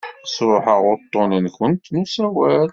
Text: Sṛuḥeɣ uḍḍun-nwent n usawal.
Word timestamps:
Sṛuḥeɣ 0.25 0.81
uḍḍun-nwent 0.91 1.85
n 1.91 1.95
usawal. 2.01 2.69